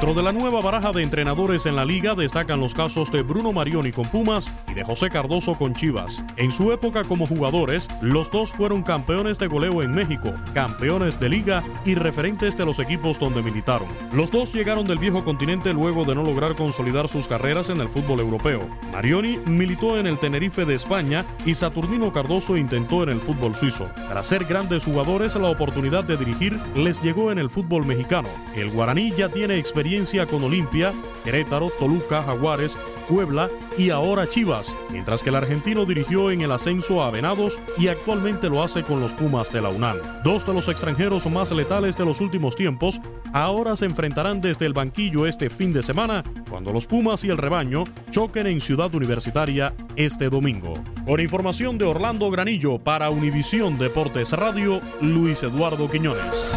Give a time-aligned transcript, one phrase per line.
[0.00, 3.52] Dentro de la nueva baraja de entrenadores en la liga destacan los casos de Bruno
[3.52, 6.24] Marioni con Pumas y de José Cardoso con Chivas.
[6.38, 11.28] En su época como jugadores, los dos fueron campeones de goleo en México, campeones de
[11.28, 13.88] liga y referentes de los equipos donde militaron.
[14.10, 17.90] Los dos llegaron del viejo continente luego de no lograr consolidar sus carreras en el
[17.90, 18.66] fútbol europeo.
[18.92, 23.90] Marioni militó en el Tenerife de España y Saturnino Cardoso intentó en el fútbol suizo.
[24.08, 28.30] Tras ser grandes jugadores, la oportunidad de dirigir les llegó en el fútbol mexicano.
[28.56, 29.89] El guaraní ya tiene experiencia
[30.28, 30.92] con Olimpia,
[31.24, 32.78] Querétaro, Toluca, Jaguares,
[33.08, 37.88] Puebla y ahora Chivas, mientras que el argentino dirigió en el ascenso a Venados y
[37.88, 39.96] actualmente lo hace con los Pumas de la UNAM.
[40.22, 43.00] Dos de los extranjeros más letales de los últimos tiempos
[43.32, 47.38] ahora se enfrentarán desde el banquillo este fin de semana cuando los Pumas y el
[47.38, 50.74] rebaño choquen en Ciudad Universitaria este domingo.
[51.04, 56.56] Con información de Orlando Granillo para Univisión Deportes Radio, Luis Eduardo Quiñones.